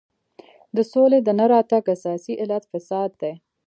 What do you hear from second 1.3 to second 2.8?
نه راتګ اساسي علت